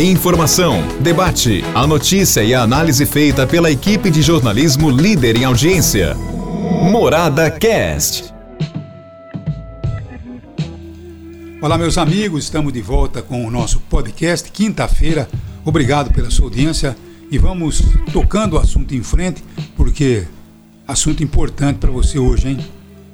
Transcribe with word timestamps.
Informação, 0.00 0.82
debate, 0.98 1.62
a 1.72 1.86
notícia 1.86 2.42
e 2.42 2.52
a 2.52 2.62
análise 2.62 3.06
feita 3.06 3.46
pela 3.46 3.70
equipe 3.70 4.10
de 4.10 4.22
jornalismo 4.22 4.90
líder 4.90 5.36
em 5.36 5.44
audiência. 5.44 6.16
Morada 6.90 7.48
Cast. 7.48 8.34
Olá, 11.62 11.78
meus 11.78 11.96
amigos, 11.96 12.44
estamos 12.44 12.72
de 12.72 12.82
volta 12.82 13.22
com 13.22 13.46
o 13.46 13.50
nosso 13.52 13.78
podcast, 13.80 14.50
quinta-feira. 14.50 15.28
Obrigado 15.64 16.12
pela 16.12 16.28
sua 16.28 16.46
audiência 16.46 16.96
e 17.30 17.38
vamos 17.38 17.82
tocando 18.12 18.56
o 18.56 18.58
assunto 18.58 18.96
em 18.96 19.02
frente, 19.02 19.44
porque 19.76 20.26
assunto 20.88 21.22
importante 21.22 21.78
para 21.78 21.90
você 21.90 22.18
hoje, 22.18 22.48
hein? 22.48 22.58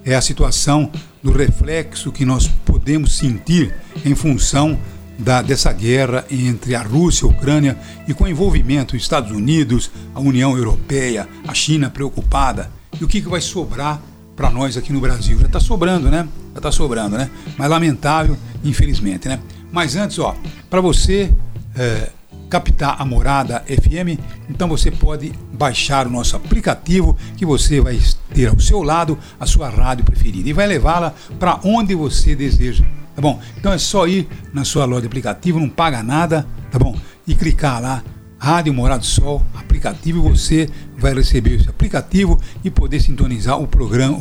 É 0.03 0.15
a 0.15 0.23
situação 0.23 0.91
do 1.23 1.31
reflexo 1.31 2.11
que 2.11 2.25
nós 2.25 2.49
podemos 2.65 3.17
sentir 3.17 3.75
em 4.05 4.15
função 4.15 4.79
da, 5.19 5.43
dessa 5.43 5.73
guerra 5.73 6.25
entre 6.31 6.75
a 6.75 6.83
Rússia 6.83 7.25
e 7.25 7.29
a 7.29 7.33
Ucrânia 7.33 7.79
e 8.07 8.15
com 8.15 8.25
o 8.25 8.29
envolvimento 8.29 8.95
dos 8.95 9.03
Estados 9.03 9.31
Unidos, 9.31 9.91
a 10.15 10.21
União 10.21 10.57
Europeia, 10.57 11.29
a 11.47 11.55
China 11.55 11.91
preocupada. 11.91 12.71
E 13.01 13.05
o 13.05 13.09
que, 13.09 13.21
que 13.21 13.29
vai 13.29 13.41
sobrar 13.41 14.01
para 14.35 14.51
nós 14.51 14.77
aqui 14.77 14.93
no 14.93 15.01
Brasil? 15.01 15.39
Já 15.39 15.47
está 15.47 15.61
sobrando, 15.61 16.11
né? 16.11 16.29
Já 16.53 16.59
está 16.59 16.73
sobrando, 16.73 17.17
né? 17.17 17.31
Mas 17.57 17.71
lamentável, 17.71 18.37
infelizmente, 18.65 19.29
né? 19.29 19.41
Mas 19.73 19.97
antes, 19.97 20.19
ó, 20.19 20.35
para 20.71 20.81
você 20.81 21.33
é, 21.75 22.11
captar 22.49 23.01
a 23.01 23.05
Morada 23.05 23.65
FM, 23.67 24.21
então 24.49 24.69
você 24.69 24.91
pode 24.91 25.33
baixar 25.53 26.07
o 26.07 26.11
nosso 26.11 26.37
aplicativo 26.37 27.17
que 27.37 27.45
você 27.45 27.81
vai 27.81 27.99
ter 28.33 28.49
ao 28.49 28.61
seu 28.61 28.83
lado 28.83 29.19
a 29.39 29.47
sua 29.47 29.69
rádio 29.69 30.05
preferida 30.05 30.49
e 30.49 30.53
vai 30.53 30.67
levá-la 30.67 31.15
para 31.39 31.61
onde 31.65 31.95
você 31.95 32.35
deseja 32.35 32.85
tá 33.17 33.23
bom? 33.23 33.41
Então 33.57 33.73
é 33.73 33.79
só 33.79 34.07
ir 34.07 34.29
na 34.53 34.65
sua 34.65 34.85
loja 34.85 35.01
de 35.01 35.07
aplicativo, 35.07 35.59
não 35.59 35.71
paga 35.71 36.03
nada, 36.03 36.47
tá 36.71 36.79
bom? 36.79 36.95
E 37.27 37.35
clicar 37.35 37.81
lá, 37.81 38.05
Rádio 38.39 38.75
Morado 38.75 39.01
do 39.01 39.07
Sol, 39.07 39.43
aplicativo, 39.55 40.23
você 40.23 40.69
vai 40.99 41.15
receber 41.15 41.55
esse 41.55 41.69
aplicativo 41.69 42.39
e 42.63 42.71
poder 42.71 43.01
sintonizar 43.01 43.59
o 43.59 43.67
programa, 43.67 44.19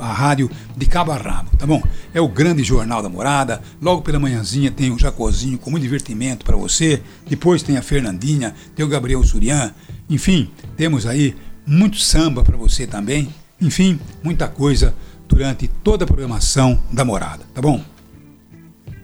a, 0.00 0.06
a, 0.06 0.12
rádio 0.12 0.50
de 0.74 0.86
cabo 0.86 1.12
a 1.12 1.16
rabo, 1.16 1.50
tá 1.58 1.66
bom? 1.66 1.82
É 2.14 2.20
o 2.20 2.28
grande 2.28 2.64
jornal 2.64 3.02
da 3.02 3.08
morada, 3.10 3.60
logo 3.80 4.00
pela 4.00 4.18
manhãzinha 4.18 4.70
tem 4.70 4.90
o 4.90 4.98
Jacozinho 4.98 5.58
com 5.58 5.70
muito 5.70 5.82
divertimento 5.82 6.44
para 6.44 6.56
você, 6.56 7.02
depois 7.28 7.62
tem 7.62 7.76
a 7.76 7.82
Fernandinha, 7.82 8.54
tem 8.74 8.84
o 8.84 8.88
Gabriel 8.88 9.22
Surian, 9.22 9.72
enfim, 10.08 10.50
temos 10.74 11.04
aí 11.04 11.36
muito 11.66 11.98
samba 11.98 12.42
para 12.42 12.56
você 12.56 12.86
também, 12.86 13.28
enfim, 13.60 14.00
muita 14.24 14.48
coisa 14.48 14.94
durante 15.28 15.68
toda 15.68 16.04
a 16.04 16.06
programação 16.06 16.80
da 16.90 17.04
morada, 17.04 17.44
tá 17.54 17.60
bom? 17.60 17.84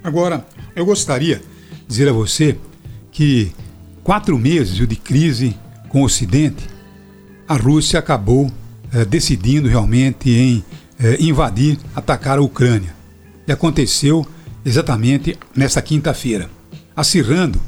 Agora, 0.04 0.46
eu 0.76 0.84
gostaria 0.84 1.36
de 1.36 1.88
dizer 1.88 2.10
a 2.10 2.12
você 2.12 2.58
que 3.10 3.50
quatro 4.02 4.38
meses 4.38 4.86
de 4.86 4.96
crise 4.96 5.56
com 5.88 6.02
o 6.02 6.04
Ocidente, 6.04 6.68
a 7.48 7.56
Rússia 7.56 7.98
acabou 7.98 8.50
eh, 8.92 9.06
decidindo 9.06 9.66
realmente 9.66 10.28
em 10.28 10.62
eh, 10.98 11.16
invadir, 11.20 11.78
atacar 11.96 12.36
a 12.36 12.42
Ucrânia. 12.42 12.94
E 13.46 13.52
aconteceu 13.52 14.26
exatamente 14.62 15.38
nesta 15.56 15.80
quinta-feira, 15.80 16.50
acirrando 16.94 17.58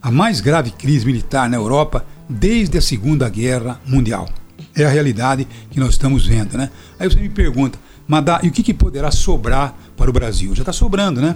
a 0.00 0.12
mais 0.12 0.40
grave 0.40 0.70
crise 0.70 1.04
militar 1.04 1.50
na 1.50 1.56
Europa 1.56 2.06
desde 2.28 2.78
a 2.78 2.80
Segunda 2.80 3.28
Guerra 3.28 3.80
Mundial. 3.84 4.28
É 4.76 4.84
a 4.84 4.88
realidade 4.88 5.44
que 5.68 5.80
nós 5.80 5.90
estamos 5.90 6.24
vendo, 6.24 6.56
né? 6.56 6.70
Aí 7.00 7.10
você 7.10 7.18
me 7.18 7.28
pergunta, 7.28 7.76
Madá, 8.06 8.38
e 8.44 8.48
o 8.48 8.52
que, 8.52 8.62
que 8.62 8.72
poderá 8.72 9.10
sobrar 9.10 9.74
para 9.96 10.08
o 10.08 10.12
Brasil? 10.12 10.54
Já 10.54 10.62
está 10.62 10.72
sobrando, 10.72 11.20
né? 11.20 11.34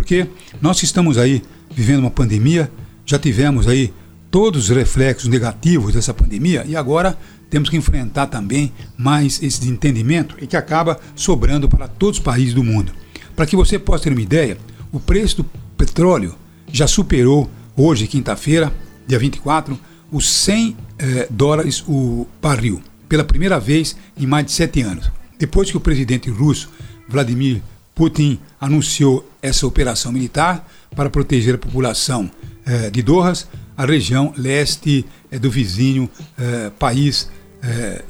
Porque 0.00 0.26
nós 0.62 0.82
estamos 0.82 1.18
aí 1.18 1.42
vivendo 1.76 2.00
uma 2.00 2.10
pandemia, 2.10 2.72
já 3.04 3.18
tivemos 3.18 3.68
aí 3.68 3.92
todos 4.30 4.70
os 4.70 4.74
reflexos 4.74 5.28
negativos 5.28 5.92
dessa 5.92 6.14
pandemia 6.14 6.64
e 6.66 6.74
agora 6.74 7.18
temos 7.50 7.68
que 7.68 7.76
enfrentar 7.76 8.28
também 8.28 8.72
mais 8.96 9.42
esse 9.42 9.60
desentendimento 9.60 10.36
e 10.40 10.46
que 10.46 10.56
acaba 10.56 10.98
sobrando 11.14 11.68
para 11.68 11.86
todos 11.86 12.18
os 12.18 12.24
países 12.24 12.54
do 12.54 12.64
mundo. 12.64 12.92
Para 13.36 13.44
que 13.44 13.54
você 13.54 13.78
possa 13.78 14.04
ter 14.04 14.12
uma 14.12 14.22
ideia, 14.22 14.56
o 14.90 14.98
preço 14.98 15.42
do 15.42 15.44
petróleo 15.76 16.34
já 16.72 16.86
superou 16.86 17.50
hoje, 17.76 18.06
quinta-feira, 18.06 18.72
dia 19.06 19.18
24, 19.18 19.78
os 20.10 20.26
100 20.30 20.76
eh, 20.98 21.28
dólares 21.28 21.84
o 21.86 22.26
barril, 22.40 22.80
pela 23.06 23.22
primeira 23.22 23.60
vez 23.60 23.94
em 24.18 24.26
mais 24.26 24.46
de 24.46 24.52
sete 24.52 24.80
anos. 24.80 25.12
Depois 25.38 25.70
que 25.70 25.76
o 25.76 25.80
presidente 25.80 26.30
russo 26.30 26.70
Vladimir 27.06 27.60
Putin 28.00 28.38
anunciou 28.58 29.30
essa 29.42 29.66
operação 29.66 30.10
militar 30.10 30.66
para 30.96 31.10
proteger 31.10 31.56
a 31.56 31.58
população 31.58 32.30
eh, 32.64 32.88
de 32.88 33.02
Dohas, 33.02 33.46
a 33.76 33.84
região 33.84 34.32
leste 34.38 35.04
eh, 35.30 35.38
do 35.38 35.50
vizinho 35.50 36.08
eh, 36.38 36.70
país. 36.78 37.30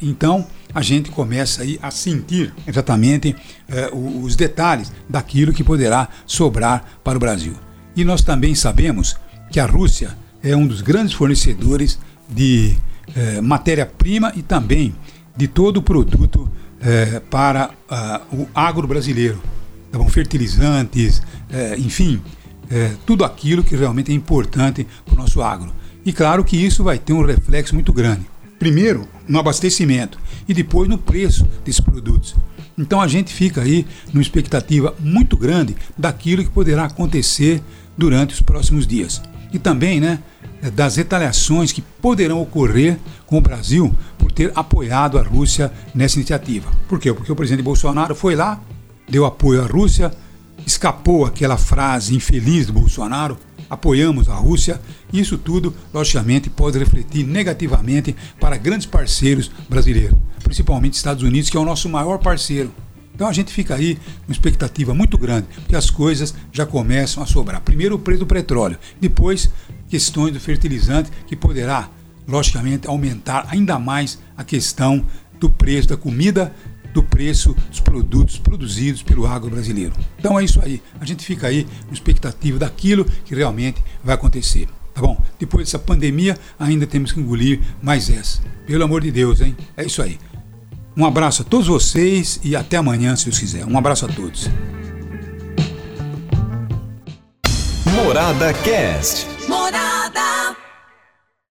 então, 0.00 0.46
a 0.72 0.80
gente 0.80 1.10
começa 1.10 1.62
aí 1.62 1.76
a 1.82 1.90
sentir 1.90 2.54
exatamente 2.68 3.34
os 4.22 4.36
detalhes 4.36 4.92
daquilo 5.08 5.52
que 5.52 5.64
poderá 5.64 6.08
sobrar 6.24 7.00
para 7.02 7.16
o 7.16 7.20
Brasil. 7.20 7.54
E 7.96 8.04
nós 8.04 8.22
também 8.22 8.54
sabemos 8.54 9.16
que 9.50 9.58
a 9.58 9.66
Rússia 9.66 10.16
é 10.40 10.54
um 10.54 10.68
dos 10.68 10.82
grandes 10.82 11.14
fornecedores 11.14 11.98
de 12.28 12.76
matéria-prima 13.42 14.32
e 14.36 14.42
também 14.42 14.94
de 15.36 15.48
todo 15.48 15.78
o 15.78 15.82
produto 15.82 16.48
para 17.28 17.70
uh, 17.90 18.36
o 18.36 18.48
agro 18.54 18.86
brasileiro 18.86 19.42
tá 19.90 19.98
bom? 19.98 20.08
fertilizantes, 20.08 21.22
é, 21.50 21.76
enfim, 21.78 22.20
é, 22.70 22.92
tudo 23.04 23.24
aquilo 23.24 23.64
que 23.64 23.76
realmente 23.76 24.12
é 24.12 24.14
importante 24.14 24.86
para 25.04 25.14
o 25.14 25.18
nosso 25.18 25.42
agro. 25.42 25.72
E 26.04 26.12
claro 26.12 26.44
que 26.44 26.56
isso 26.56 26.82
vai 26.82 26.98
ter 26.98 27.12
um 27.12 27.24
reflexo 27.24 27.74
muito 27.74 27.92
grande. 27.92 28.26
Primeiro, 28.58 29.08
no 29.26 29.38
abastecimento 29.38 30.18
e 30.46 30.54
depois 30.54 30.88
no 30.88 30.98
preço 30.98 31.46
desses 31.64 31.80
produtos. 31.80 32.34
Então 32.78 33.00
a 33.00 33.08
gente 33.08 33.32
fica 33.32 33.62
aí 33.62 33.86
numa 34.12 34.22
expectativa 34.22 34.94
muito 34.98 35.36
grande 35.36 35.76
daquilo 35.96 36.42
que 36.42 36.50
poderá 36.50 36.84
acontecer 36.84 37.62
durante 37.96 38.34
os 38.34 38.40
próximos 38.40 38.86
dias. 38.86 39.20
E 39.52 39.58
também, 39.58 40.00
né, 40.00 40.20
das 40.74 40.96
retaliações 40.96 41.72
que 41.72 41.82
poderão 41.82 42.40
ocorrer 42.40 42.98
com 43.26 43.38
o 43.38 43.40
Brasil 43.40 43.94
por 44.18 44.30
ter 44.30 44.52
apoiado 44.54 45.18
a 45.18 45.22
Rússia 45.22 45.72
nessa 45.94 46.16
iniciativa. 46.16 46.70
Por 46.88 46.98
quê? 46.98 47.12
Porque 47.12 47.32
o 47.32 47.36
presidente 47.36 47.64
Bolsonaro 47.64 48.14
foi 48.14 48.34
lá, 48.34 48.60
deu 49.10 49.26
apoio 49.26 49.62
à 49.62 49.66
Rússia, 49.66 50.12
escapou 50.64 51.26
aquela 51.26 51.58
frase 51.58 52.14
infeliz 52.14 52.66
do 52.66 52.72
Bolsonaro, 52.72 53.36
apoiamos 53.68 54.28
a 54.28 54.34
Rússia, 54.34 54.80
isso 55.12 55.36
tudo, 55.36 55.74
logicamente, 55.92 56.48
pode 56.48 56.78
refletir 56.78 57.26
negativamente 57.26 58.14
para 58.38 58.56
grandes 58.56 58.86
parceiros 58.86 59.50
brasileiros, 59.68 60.16
principalmente 60.42 60.94
Estados 60.94 61.22
Unidos, 61.22 61.50
que 61.50 61.56
é 61.56 61.60
o 61.60 61.64
nosso 61.64 61.88
maior 61.88 62.18
parceiro. 62.18 62.72
Então 63.14 63.28
a 63.28 63.32
gente 63.32 63.52
fica 63.52 63.74
aí 63.74 63.98
com 64.24 64.32
expectativa 64.32 64.94
muito 64.94 65.18
grande, 65.18 65.46
porque 65.54 65.76
as 65.76 65.90
coisas 65.90 66.34
já 66.50 66.64
começam 66.64 67.22
a 67.22 67.26
sobrar. 67.26 67.60
Primeiro 67.60 67.96
o 67.96 67.98
preço 67.98 68.20
do 68.20 68.26
petróleo, 68.26 68.78
depois 68.98 69.50
questões 69.88 70.32
do 70.32 70.40
fertilizante, 70.40 71.10
que 71.26 71.36
poderá, 71.36 71.90
logicamente, 72.26 72.86
aumentar 72.86 73.46
ainda 73.50 73.78
mais 73.78 74.18
a 74.36 74.44
questão 74.44 75.04
do 75.38 75.50
preço 75.50 75.88
da 75.88 75.96
comida 75.96 76.54
do 76.92 77.02
preço 77.02 77.54
dos 77.68 77.80
produtos 77.80 78.38
produzidos 78.38 79.02
pelo 79.02 79.26
agro 79.26 79.50
brasileiro. 79.50 79.92
Então 80.18 80.38
é 80.38 80.44
isso 80.44 80.60
aí. 80.62 80.82
A 81.00 81.04
gente 81.04 81.24
fica 81.24 81.46
aí 81.46 81.66
com 81.86 81.94
expectativa 81.94 82.58
daquilo 82.58 83.04
que 83.24 83.34
realmente 83.34 83.82
vai 84.02 84.14
acontecer. 84.14 84.68
Tá 84.94 85.00
bom? 85.00 85.22
Depois 85.38 85.66
dessa 85.66 85.78
pandemia, 85.78 86.36
ainda 86.58 86.86
temos 86.86 87.12
que 87.12 87.20
engolir 87.20 87.60
mais 87.80 88.10
essa. 88.10 88.42
Pelo 88.66 88.84
amor 88.84 89.02
de 89.02 89.10
Deus, 89.10 89.40
hein? 89.40 89.56
É 89.76 89.84
isso 89.84 90.02
aí. 90.02 90.18
Um 90.96 91.06
abraço 91.06 91.42
a 91.42 91.44
todos 91.44 91.68
vocês 91.68 92.40
e 92.42 92.56
até 92.56 92.76
amanhã, 92.76 93.14
se 93.14 93.26
Deus 93.26 93.38
quiser. 93.38 93.64
Um 93.64 93.78
abraço 93.78 94.04
a 94.04 94.08
todos. 94.08 94.50
Morada 97.94 98.52
Cast. 98.64 99.26
Morada. 99.48 100.39